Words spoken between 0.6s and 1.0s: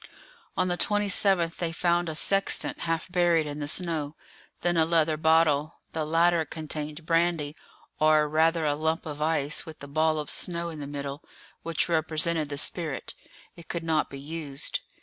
the